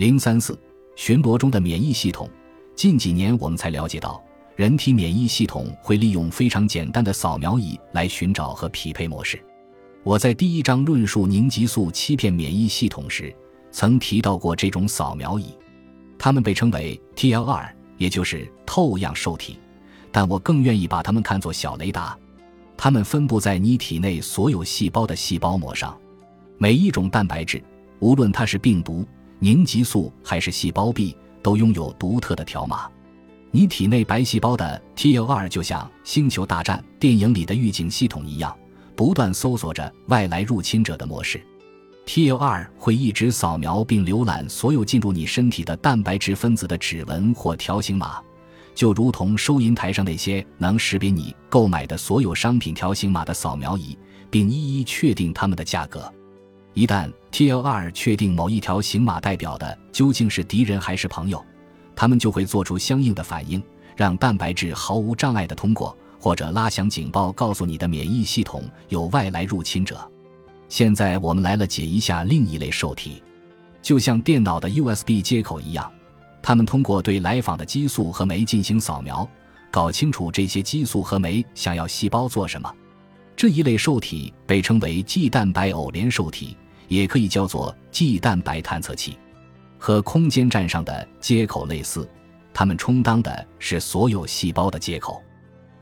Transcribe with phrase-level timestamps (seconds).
[0.00, 0.58] 零三四
[0.96, 2.26] 巡逻中的免疫系统。
[2.74, 4.18] 近几年我们才了解到，
[4.56, 9.38] 人体免疫系统会利用非常简单的扫描仪来寻找和匹配模式。
[10.02, 13.30] 我在第一章论述凝集素欺骗免疫系统时，
[13.70, 15.48] 曾提到过这种扫描仪，
[16.18, 19.58] 它们被称为 TLR，也就是透样受体，
[20.10, 22.18] 但我更愿意把它们看作小雷达。
[22.74, 25.94] 它们分布在你体内所有细胞的细胞膜上，
[26.56, 27.62] 每一种蛋白质，
[27.98, 29.04] 无论它是病毒、
[29.42, 32.88] 凝集素还是细胞壁，都拥有独特的条码。
[33.50, 38.54] 你体内白细胞的 TLR 就像《星球大战》电影里的预警系统一样，
[38.94, 41.40] 不断搜索着外来入侵者的模式。
[42.06, 48.20] TLR 会一直扫描并浏览所有进入你身体的蛋白质分子的指纹或条形码。
[48.74, 53.98] 就如同收银台上那些能识别你购买的所有商品条形码的扫描仪，
[54.30, 56.12] 并一一确定它们的价格。
[56.72, 61.44] 一旦 TLR 确定某一条形码代表的究竟是敌人还是朋友，
[61.96, 63.62] 他们就会做出相应的反应，
[63.96, 70.00] 让蛋白质毫无障碍地通过，或者拉响警报，告诉你的免疫系统有外来入侵者。
[70.68, 73.20] 现在我们来了解一下另一类受体，
[73.82, 75.90] 就像电脑的 USB 接口一样。
[76.40, 79.28] 他们通过对来访的激素和酶进行扫描，
[79.70, 82.72] 搞清楚这些激素和酶想要细胞做什么。
[83.40, 86.54] 这一类受体被称为 G 蛋白偶联受体，
[86.88, 89.16] 也可以叫做 G 蛋白探测器。
[89.78, 92.06] 和空间站上的接口类似，
[92.52, 95.22] 它们充当的是所有细胞的接口。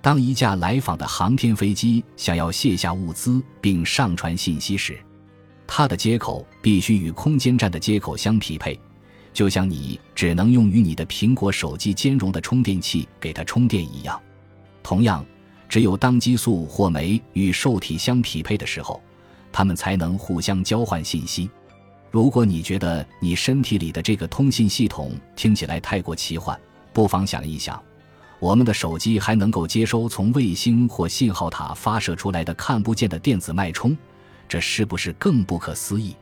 [0.01, 4.97] 当一架来访的航天飞机想要卸下物资并上传信息时，
[5.67, 8.79] 它的接口必须与空间站的接口相匹配。
[9.33, 14.17] 就像你只能用与你的苹果手机兼容的充电器给它充电一样，
[14.81, 15.27] 同样，
[15.69, 19.02] 只有当激素或酶与受体相匹配的时候，
[19.52, 21.50] 它们才能互相交换信息。
[22.11, 26.58] 如果你觉得你身体里的这个通信系统听起来太过奇幻，
[26.92, 27.80] 不妨想一想：
[28.41, 33.95] 我们的手机还能够接收从卫星或信号塔发射出来的看不见的电子脉冲，
[34.48, 36.17] 这是不是更不可思议？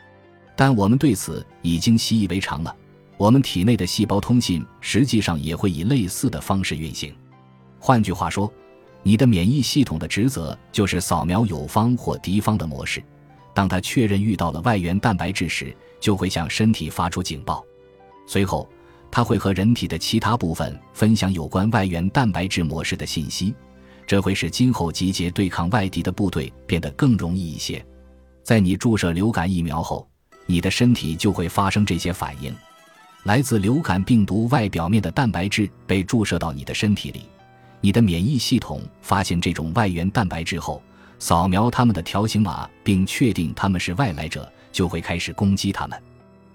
[0.57, 2.75] 但我们对此已经习以为常了。
[3.17, 7.15] 我们体内的细胞通信实际上也会以类似的方式运行。
[7.79, 8.53] 换句话说，
[9.07, 13.01] 你的免疫系统的职责就是扫描友方或敌方的模式。
[13.55, 17.65] 当它确认遇到了外源蛋白质时，就会向身体发出警报。
[18.27, 18.69] 随后，
[19.09, 23.55] 它会和人体的其他部分分享有关外源蛋白质模式的信息，
[24.09, 27.87] 这会使今后集结对抗外敌的部队变得更容易一些。
[28.43, 30.05] 在你注射流感疫苗后，
[30.47, 32.53] 你的身体就会发生这些反应。
[33.23, 37.23] 来自流感病毒外表面的蛋白质被注射到你的身体里，
[37.87, 40.83] 你的免疫系统发现这种外源蛋白质后，
[41.21, 45.97] 扫描它们的条形码，并确定它们是外来者，就会开始攻击它们。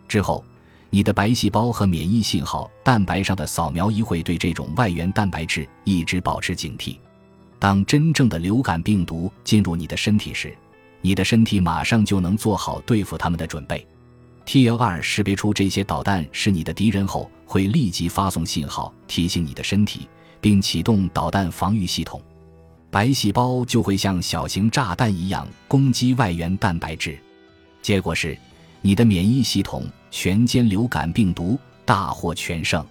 [0.10, 0.44] 之后，
[0.90, 6.98] 你的白细胞和免疫信号蛋白上的扫描仪会对这种外源蛋白质一直保持警惕。
[7.58, 10.54] 当真正的流感病毒进入你的身体时，
[11.00, 13.88] 你的身体马上就能做好对付它们的准备。
[14.46, 20.10] TLR 识别出这些导弹是你的敌人后，会立即发送信号提醒你的身体，
[20.42, 22.22] 并启动导弹防御系统。
[22.90, 27.18] 白细胞就会像小型炸弹一样攻击外源蛋白质，
[27.82, 28.38] 结果是
[28.82, 32.86] 你的免疫系统全歼流感病毒，大获全胜。